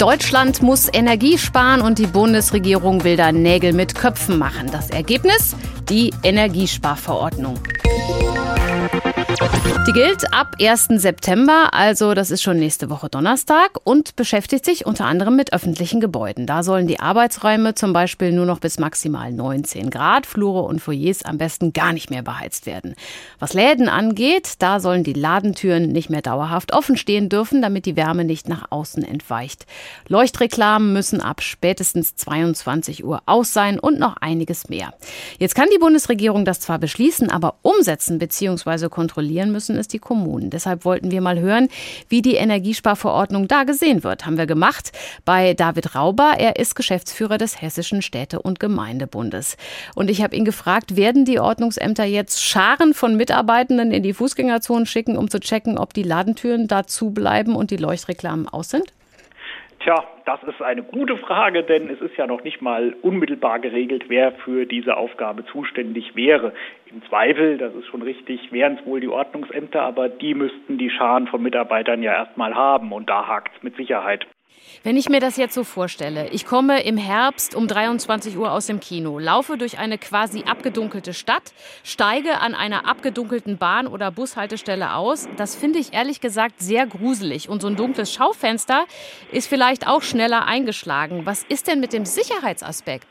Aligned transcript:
Deutschland 0.00 0.62
muss 0.62 0.88
Energie 0.90 1.36
sparen 1.36 1.82
und 1.82 1.98
die 1.98 2.06
Bundesregierung 2.06 3.04
will 3.04 3.18
da 3.18 3.32
Nägel 3.32 3.74
mit 3.74 3.94
Köpfen 3.94 4.38
machen. 4.38 4.70
Das 4.72 4.88
Ergebnis? 4.88 5.54
Die 5.90 6.10
Energiesparverordnung. 6.22 7.58
Die 9.90 9.92
gilt 9.92 10.32
ab 10.32 10.54
1. 10.60 10.88
September, 11.02 11.70
also 11.72 12.14
das 12.14 12.30
ist 12.30 12.42
schon 12.42 12.58
nächste 12.58 12.90
Woche 12.90 13.08
Donnerstag, 13.08 13.70
und 13.82 14.14
beschäftigt 14.14 14.64
sich 14.64 14.86
unter 14.86 15.04
anderem 15.06 15.34
mit 15.34 15.52
öffentlichen 15.52 16.00
Gebäuden. 16.00 16.46
Da 16.46 16.62
sollen 16.62 16.86
die 16.86 17.00
Arbeitsräume 17.00 17.74
zum 17.74 17.92
Beispiel 17.92 18.30
nur 18.30 18.46
noch 18.46 18.60
bis 18.60 18.78
maximal 18.78 19.32
19 19.32 19.90
Grad, 19.90 20.26
Flure 20.26 20.62
und 20.62 20.80
Foyers 20.80 21.24
am 21.24 21.38
besten 21.38 21.72
gar 21.72 21.92
nicht 21.92 22.08
mehr 22.08 22.22
beheizt 22.22 22.66
werden. 22.66 22.94
Was 23.40 23.52
Läden 23.52 23.88
angeht, 23.88 24.54
da 24.60 24.78
sollen 24.78 25.02
die 25.02 25.12
Ladentüren 25.12 25.90
nicht 25.90 26.08
mehr 26.08 26.22
dauerhaft 26.22 26.72
offen 26.72 26.96
stehen 26.96 27.28
dürfen, 27.28 27.60
damit 27.60 27.84
die 27.84 27.96
Wärme 27.96 28.24
nicht 28.24 28.48
nach 28.48 28.70
außen 28.70 29.02
entweicht. 29.02 29.66
Leuchtreklamen 30.06 30.92
müssen 30.92 31.20
ab 31.20 31.42
spätestens 31.42 32.14
22 32.14 33.04
Uhr 33.04 33.22
aus 33.26 33.52
sein 33.52 33.80
und 33.80 33.98
noch 33.98 34.18
einiges 34.18 34.68
mehr. 34.68 34.94
Jetzt 35.38 35.56
kann 35.56 35.68
die 35.74 35.78
Bundesregierung 35.78 36.44
das 36.44 36.60
zwar 36.60 36.78
beschließen, 36.78 37.28
aber 37.28 37.56
umsetzen 37.62 38.18
bzw. 38.20 38.88
kontrollieren 38.88 39.49
müssen 39.52 39.70
müssen 39.70 39.78
es 39.78 39.88
die 39.88 39.98
Kommunen. 39.98 40.50
Deshalb 40.50 40.84
wollten 40.84 41.10
wir 41.10 41.20
mal 41.20 41.38
hören, 41.38 41.68
wie 42.08 42.22
die 42.22 42.34
Energiesparverordnung 42.34 43.46
da 43.46 43.64
gesehen 43.64 44.02
wird. 44.02 44.26
Haben 44.26 44.38
wir 44.38 44.46
gemacht 44.46 44.92
bei 45.24 45.54
David 45.54 45.94
Rauber. 45.94 46.34
Er 46.38 46.56
ist 46.56 46.74
Geschäftsführer 46.74 47.38
des 47.38 47.60
Hessischen 47.60 48.02
Städte- 48.02 48.40
und 48.40 48.58
Gemeindebundes. 48.58 49.56
Und 49.94 50.10
ich 50.10 50.22
habe 50.22 50.34
ihn 50.34 50.44
gefragt, 50.44 50.96
werden 50.96 51.24
die 51.24 51.40
Ordnungsämter 51.40 52.04
jetzt 52.04 52.42
Scharen 52.42 52.94
von 52.94 53.16
Mitarbeitenden 53.16 53.92
in 53.92 54.02
die 54.02 54.14
Fußgängerzonen 54.14 54.86
schicken, 54.86 55.16
um 55.16 55.30
zu 55.30 55.38
checken, 55.38 55.78
ob 55.78 55.94
die 55.94 56.02
Ladentüren 56.02 56.66
dazu 56.66 57.10
bleiben 57.10 57.54
und 57.54 57.70
die 57.70 57.76
Leuchtreklamen 57.76 58.48
aus 58.48 58.70
sind? 58.70 58.92
Tja, 59.80 60.04
das 60.26 60.42
ist 60.42 60.60
eine 60.60 60.82
gute 60.82 61.16
Frage, 61.16 61.62
denn 61.62 61.88
es 61.88 62.02
ist 62.02 62.14
ja 62.18 62.26
noch 62.26 62.44
nicht 62.44 62.60
mal 62.60 62.94
unmittelbar 63.00 63.60
geregelt, 63.60 64.04
wer 64.08 64.32
für 64.32 64.66
diese 64.66 64.98
Aufgabe 64.98 65.46
zuständig 65.46 66.14
wäre. 66.14 66.52
Im 66.90 67.02
Zweifel, 67.08 67.56
das 67.56 67.74
ist 67.74 67.86
schon 67.86 68.02
richtig, 68.02 68.52
wären 68.52 68.78
es 68.78 68.84
wohl 68.84 69.00
die 69.00 69.08
Ordnungsämter, 69.08 69.80
aber 69.80 70.10
die 70.10 70.34
müssten 70.34 70.76
die 70.76 70.90
Scharen 70.90 71.28
von 71.28 71.42
Mitarbeitern 71.42 72.02
ja 72.02 72.12
erstmal 72.12 72.54
haben 72.54 72.92
und 72.92 73.08
da 73.08 73.26
hakt 73.26 73.56
es 73.56 73.62
mit 73.62 73.74
Sicherheit. 73.76 74.26
Wenn 74.82 74.96
ich 74.96 75.10
mir 75.10 75.20
das 75.20 75.36
jetzt 75.36 75.54
so 75.54 75.62
vorstelle, 75.62 76.28
ich 76.32 76.46
komme 76.46 76.82
im 76.82 76.96
Herbst 76.96 77.54
um 77.54 77.68
23 77.68 78.38
Uhr 78.38 78.50
aus 78.50 78.66
dem 78.66 78.80
Kino, 78.80 79.18
laufe 79.18 79.58
durch 79.58 79.78
eine 79.78 79.98
quasi 79.98 80.44
abgedunkelte 80.50 81.12
Stadt, 81.12 81.52
steige 81.84 82.40
an 82.40 82.54
einer 82.54 82.88
abgedunkelten 82.88 83.58
Bahn- 83.58 83.86
oder 83.86 84.10
Bushaltestelle 84.10 84.94
aus, 84.94 85.28
das 85.36 85.54
finde 85.54 85.78
ich 85.78 85.92
ehrlich 85.92 86.22
gesagt 86.22 86.60
sehr 86.60 86.86
gruselig. 86.86 87.50
Und 87.50 87.60
so 87.60 87.68
ein 87.68 87.76
dunkles 87.76 88.14
Schaufenster 88.14 88.86
ist 89.32 89.48
vielleicht 89.48 89.86
auch 89.86 90.00
schneller 90.00 90.46
eingeschlagen. 90.46 91.26
Was 91.26 91.44
ist 91.44 91.68
denn 91.68 91.80
mit 91.80 91.92
dem 91.92 92.06
Sicherheitsaspekt? 92.06 93.06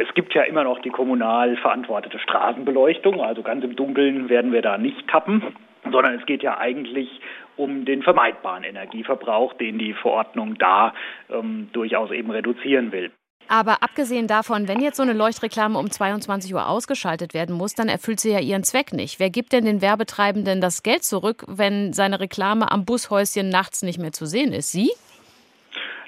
Es 0.00 0.12
gibt 0.14 0.34
ja 0.34 0.42
immer 0.42 0.64
noch 0.64 0.80
die 0.80 0.90
kommunal 0.90 1.56
verantwortete 1.58 2.18
Straßenbeleuchtung, 2.18 3.20
also 3.20 3.42
ganz 3.42 3.62
im 3.62 3.76
Dunkeln 3.76 4.28
werden 4.28 4.50
wir 4.50 4.62
da 4.62 4.76
nicht 4.76 5.06
tappen 5.08 5.54
sondern 5.92 6.18
es 6.18 6.26
geht 6.26 6.42
ja 6.42 6.58
eigentlich 6.58 7.20
um 7.56 7.84
den 7.84 8.02
vermeidbaren 8.02 8.64
Energieverbrauch, 8.64 9.54
den 9.54 9.78
die 9.78 9.92
Verordnung 9.92 10.56
da 10.58 10.94
ähm, 11.30 11.68
durchaus 11.72 12.10
eben 12.10 12.30
reduzieren 12.30 12.92
will. 12.92 13.10
Aber 13.48 13.82
abgesehen 13.82 14.28
davon, 14.28 14.68
wenn 14.68 14.80
jetzt 14.80 14.96
so 14.96 15.02
eine 15.02 15.12
Leuchtreklame 15.12 15.78
um 15.78 15.90
22 15.90 16.54
Uhr 16.54 16.68
ausgeschaltet 16.68 17.34
werden 17.34 17.54
muss, 17.54 17.74
dann 17.74 17.88
erfüllt 17.88 18.20
sie 18.20 18.32
ja 18.32 18.38
ihren 18.38 18.62
Zweck 18.62 18.92
nicht. 18.92 19.20
Wer 19.20 19.30
gibt 19.30 19.52
denn 19.52 19.64
den 19.64 19.82
Werbetreibenden 19.82 20.60
das 20.60 20.82
Geld 20.82 21.04
zurück, 21.04 21.44
wenn 21.48 21.92
seine 21.92 22.20
Reklame 22.20 22.70
am 22.70 22.84
Bushäuschen 22.84 23.48
nachts 23.48 23.82
nicht 23.82 23.98
mehr 23.98 24.12
zu 24.12 24.26
sehen 24.26 24.52
ist? 24.52 24.72
Sie? 24.72 24.90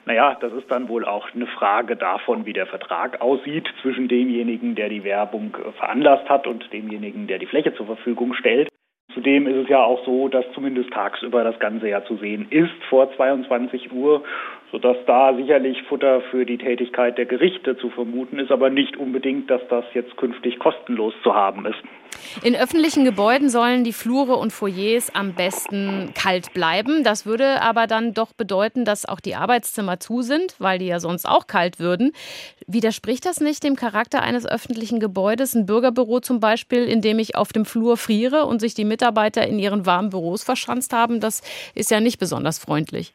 Naja, 0.07 0.37
das 0.41 0.53
ist 0.53 0.71
dann 0.71 0.89
wohl 0.89 1.05
auch 1.05 1.33
eine 1.35 1.47
Frage 1.47 1.97
davon, 1.97 2.45
wie 2.45 2.53
der 2.53 2.67
Vertrag 2.67 3.21
aussieht 3.23 3.67
zwischen 3.81 4.07
demjenigen, 4.07 4.75
der 4.75 4.91
die 4.91 5.03
Werbung 5.03 5.57
veranlasst 5.79 6.29
hat 6.29 6.47
und 6.47 6.71
demjenigen, 6.73 7.27
der 7.27 7.39
die 7.39 7.47
Fläche 7.47 7.75
zur 7.75 7.87
Verfügung 7.87 8.35
stellt. 8.35 8.69
Zudem 9.13 9.47
ist 9.47 9.65
es 9.65 9.69
ja 9.69 9.85
auch 9.85 10.05
so, 10.05 10.29
dass 10.29 10.45
zumindest 10.55 10.91
tagsüber 10.91 11.45
das 11.45 11.59
Ganze 11.59 11.89
ja 11.89 12.05
zu 12.05 12.17
sehen 12.17 12.47
ist 12.51 12.73
vor 12.89 13.15
22 13.15 13.93
Uhr 13.93 14.23
sodass 14.75 14.97
da 15.07 15.33
sicherlich 15.37 15.81
Futter 15.85 16.21
für 16.33 16.45
die 16.45 16.59
Tätigkeit 16.59 17.17
der 17.17 17.27
Gerichte 17.27 17.77
zu 17.77 17.91
vermuten 17.91 18.41
ist, 18.41 18.51
aber 18.51 18.71
nicht 18.71 18.97
unbedingt, 18.97 19.49
dass 19.49 19.61
das 19.69 19.85
jetzt 19.95 20.17
künftig 20.17 20.59
kostenlos 20.59 21.15
zu 21.23 21.33
haben 21.33 21.65
ist. 21.65 21.81
In 22.43 22.57
öffentlichen 22.57 23.05
Gebäuden 23.05 23.49
sollen 23.49 23.85
die 23.85 23.93
Flure 23.93 24.37
und 24.37 24.53
Foyers 24.53 25.15
am 25.15 25.35
besten 25.35 26.13
kalt 26.15 26.53
bleiben. 26.53 27.05
Das 27.05 27.27
würde 27.27 27.63
aber 27.63 27.87
dann 27.87 28.15
doch 28.15 28.33
bedeuten, 28.33 28.85
dass 28.85 29.07
auch 29.07 29.21
die 29.21 29.35
Arbeitszimmer 29.35 30.01
zu 30.01 30.23
sind, 30.23 30.55
weil 30.59 30.79
die 30.79 30.87
ja 30.87 31.01
sonst 31.01 31.27
auch 31.27 31.47
kalt 31.47 31.79
würden. 31.79 32.13
Widerspricht 32.67 33.27
das 33.27 33.41
nicht 33.41 33.63
dem 33.63 33.77
Charakter 33.77 34.23
eines 34.23 34.47
öffentlichen 34.47 35.01
Gebäudes, 35.01 35.55
ein 35.55 35.67
Bürgerbüro 35.67 36.21
zum 36.21 36.41
Beispiel, 36.41 36.85
in 36.85 37.01
dem 37.01 37.19
ich 37.19 37.37
auf 37.37 37.53
dem 37.53 37.65
Flur 37.65 37.97
friere 37.97 38.47
und 38.47 38.61
sich 38.61 38.75
die 38.75 38.85
Mitarbeiter 38.85 39.47
in 39.47 39.59
ihren 39.59 39.87
warmen 39.87 40.11
Büros 40.11 40.43
verschanzt 40.43 40.93
haben? 40.93 41.21
Das 41.21 41.43
ist 41.75 41.91
ja 41.91 42.01
nicht 42.01 42.19
besonders 42.19 42.59
freundlich. 42.59 43.15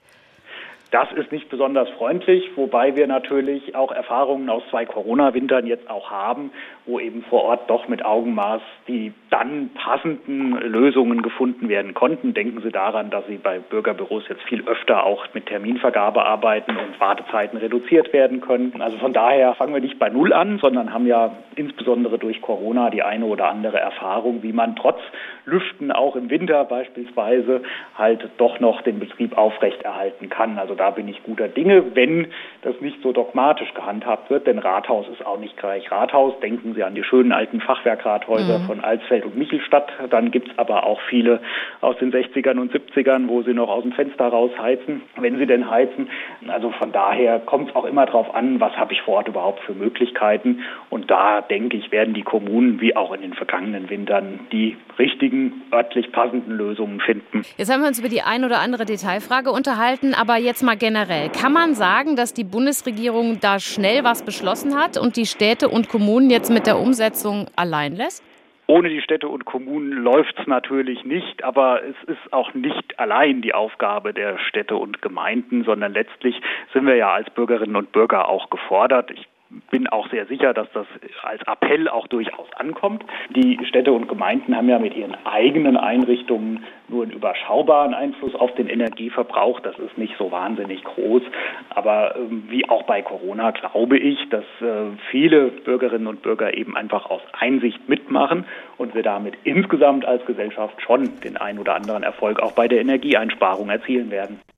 Das 0.91 1.11
ist 1.11 1.31
nicht 1.31 1.49
besonders 1.49 1.87
freundlich, 1.89 2.49
wobei 2.55 2.95
wir 2.95 3.05
natürlich 3.05 3.75
auch 3.75 3.91
Erfahrungen 3.91 4.49
aus 4.49 4.63
zwei 4.71 4.85
Corona-Wintern 4.85 5.67
jetzt 5.67 5.87
auch 5.87 6.09
haben, 6.09 6.49
wo 6.87 6.99
eben 6.99 7.21
vor 7.29 7.43
Ort 7.43 7.69
doch 7.69 7.87
mit 7.87 8.03
Augenmaß 8.03 8.61
die 8.87 9.13
dann 9.29 9.69
passenden 9.75 10.53
Lösungen 10.53 11.21
gefunden 11.21 11.69
werden 11.69 11.93
konnten. 11.93 12.33
Denken 12.33 12.61
Sie 12.61 12.71
daran, 12.71 13.11
dass 13.11 13.23
Sie 13.27 13.37
bei 13.37 13.59
Bürgerbüros 13.59 14.27
jetzt 14.29 14.41
viel 14.43 14.67
öfter 14.67 15.05
auch 15.05 15.27
mit 15.35 15.45
Terminvergabe 15.45 16.25
arbeiten 16.25 16.71
und 16.71 16.99
Wartezeiten 16.99 17.59
reduziert 17.59 18.11
werden 18.11 18.41
können. 18.41 18.81
Also 18.81 18.97
von 18.97 19.13
daher 19.13 19.53
fangen 19.53 19.75
wir 19.75 19.81
nicht 19.81 19.99
bei 19.99 20.09
Null 20.09 20.33
an, 20.33 20.57
sondern 20.59 20.91
haben 20.91 21.05
ja 21.05 21.35
insbesondere 21.55 22.17
durch 22.17 22.41
Corona 22.41 22.89
die 22.89 23.03
eine 23.03 23.25
oder 23.25 23.47
andere 23.49 23.77
Erfahrung, 23.79 24.41
wie 24.41 24.53
man 24.53 24.75
trotz 24.75 24.99
Lüften 25.45 25.91
auch 25.91 26.15
im 26.15 26.31
Winter 26.31 26.63
beispielsweise 26.65 27.61
halt 27.95 28.27
doch 28.37 28.59
noch 28.59 28.81
den 28.81 28.99
Betrieb 28.99 29.37
aufrechterhalten 29.37 30.29
kann. 30.29 30.57
Also 30.57 30.78
da 30.79 30.91
bin 30.91 31.07
ich 31.07 31.21
guter 31.23 31.47
Dinge, 31.47 31.95
wenn 31.95 32.27
das 32.61 32.79
nicht 32.81 33.01
so 33.01 33.11
dogmatisch 33.11 33.73
gehandhabt 33.73 34.29
wird, 34.29 34.47
denn 34.47 34.59
Rathaus 34.59 35.07
ist 35.09 35.25
auch 35.25 35.39
nicht 35.39 35.57
gleich 35.57 35.91
Rathaus. 35.91 36.39
Denken 36.39 36.73
Sie 36.73 36.83
an 36.83 36.95
die 36.95 37.03
schönen 37.03 37.31
alten 37.31 37.61
Fachwerkrathäuser 37.61 38.59
mhm. 38.59 38.63
von 38.65 38.79
Alsfeld 38.81 39.25
und 39.25 39.37
Michelstadt. 39.37 39.91
Dann 40.09 40.31
gibt 40.31 40.51
es 40.51 40.57
aber 40.57 40.85
auch 40.85 40.99
viele 41.09 41.41
aus 41.81 41.97
den 41.97 42.11
60ern 42.11 42.59
und 42.59 42.73
70ern, 42.73 43.27
wo 43.27 43.41
Sie 43.43 43.53
noch 43.53 43.69
aus 43.69 43.83
dem 43.83 43.91
Fenster 43.91 44.27
raus 44.27 44.51
heizen, 44.57 45.01
wenn 45.17 45.37
Sie 45.37 45.45
denn 45.45 45.69
heizen. 45.69 46.09
Also 46.47 46.71
von 46.71 46.91
daher 46.91 47.39
kommt 47.39 47.69
es 47.69 47.75
auch 47.75 47.85
immer 47.85 48.05
darauf 48.05 48.33
an, 48.33 48.59
was 48.59 48.75
habe 48.77 48.93
ich 48.93 49.01
vor 49.01 49.15
Ort 49.15 49.27
überhaupt 49.27 49.59
für 49.61 49.73
Möglichkeiten. 49.73 50.61
Und 50.89 51.11
da 51.11 51.41
denke 51.41 51.77
ich, 51.77 51.91
werden 51.91 52.13
die 52.13 52.23
Kommunen 52.23 52.79
wie 52.81 52.95
auch 52.95 53.13
in 53.13 53.21
den 53.21 53.33
vergangenen 53.33 53.89
Wintern 53.89 54.39
die 54.51 54.77
richtigen, 54.97 55.61
örtlich 55.73 56.11
passenden 56.11 56.51
Lösungen 56.51 56.99
finden. 57.01 57.43
Jetzt 57.57 57.71
haben 57.71 57.81
wir 57.81 57.87
uns 57.87 57.99
über 57.99 58.09
die 58.09 58.21
ein 58.21 58.43
oder 58.43 58.59
andere 58.59 58.85
Detailfrage 58.85 59.51
unterhalten, 59.51 60.13
aber 60.13 60.37
jetzt 60.37 60.63
mal 60.63 60.68
generell. 60.75 61.29
Kann 61.29 61.53
man 61.53 61.75
sagen, 61.75 62.15
dass 62.15 62.33
die 62.33 62.43
Bundesregierung 62.43 63.39
da 63.39 63.59
schnell 63.59 64.03
was 64.03 64.23
beschlossen 64.23 64.75
hat 64.75 64.97
und 64.97 65.15
die 65.15 65.25
Städte 65.25 65.69
und 65.69 65.89
Kommunen 65.89 66.29
jetzt 66.29 66.51
mit 66.51 66.67
der 66.67 66.77
Umsetzung 66.77 67.47
allein 67.55 67.95
lässt? 67.95 68.23
Ohne 68.67 68.89
die 68.89 69.01
Städte 69.01 69.27
und 69.27 69.45
Kommunen 69.45 69.91
läuft 69.91 70.37
es 70.37 70.45
natürlich 70.45 71.03
nicht, 71.03 71.43
aber 71.43 71.81
es 71.83 71.95
ist 72.07 72.31
auch 72.31 72.53
nicht 72.53 72.99
allein 72.99 73.41
die 73.41 73.55
Aufgabe 73.55 74.13
der 74.13 74.37
Städte 74.37 74.75
und 74.75 75.01
Gemeinden, 75.01 75.63
sondern 75.63 75.93
letztlich 75.93 76.39
sind 76.71 76.85
wir 76.85 76.95
ja 76.95 77.11
als 77.11 77.29
Bürgerinnen 77.31 77.75
und 77.75 77.91
Bürger 77.91 78.29
auch 78.29 78.51
gefordert. 78.51 79.09
Ich 79.09 79.27
bin 79.71 79.87
auch 79.87 80.09
sehr 80.09 80.25
sicher, 80.27 80.53
dass 80.53 80.67
das 80.73 80.85
als 81.23 81.41
Appell 81.47 81.87
auch 81.89 82.07
durchaus 82.07 82.47
ankommt. 82.55 83.03
Die 83.35 83.59
Städte 83.65 83.91
und 83.91 84.07
Gemeinden 84.07 84.55
haben 84.55 84.69
ja 84.69 84.79
mit 84.79 84.95
ihren 84.95 85.15
eigenen 85.25 85.77
Einrichtungen 85.77 86.63
nur 86.87 87.03
einen 87.03 87.11
überschaubaren 87.11 87.93
Einfluss 87.93 88.35
auf 88.35 88.53
den 88.55 88.67
Energieverbrauch. 88.67 89.59
Das 89.61 89.77
ist 89.79 89.97
nicht 89.97 90.15
so 90.17 90.31
wahnsinnig 90.31 90.83
groß. 90.83 91.23
Aber 91.69 92.15
ähm, 92.15 92.43
wie 92.49 92.67
auch 92.69 92.83
bei 92.83 93.01
Corona 93.01 93.51
glaube 93.51 93.97
ich, 93.97 94.29
dass 94.29 94.45
äh, 94.61 94.91
viele 95.11 95.47
Bürgerinnen 95.47 96.07
und 96.07 96.21
Bürger 96.21 96.55
eben 96.55 96.75
einfach 96.75 97.09
aus 97.09 97.21
Einsicht 97.33 97.87
mitmachen 97.89 98.45
und 98.77 98.95
wir 98.95 99.03
damit 99.03 99.35
insgesamt 99.43 100.05
als 100.05 100.25
Gesellschaft 100.25 100.81
schon 100.81 101.19
den 101.21 101.37
einen 101.37 101.59
oder 101.59 101.75
anderen 101.75 102.03
Erfolg 102.03 102.39
auch 102.39 102.53
bei 102.53 102.67
der 102.67 102.81
Energieeinsparung 102.81 103.69
erzielen 103.69 104.11
werden. 104.11 104.39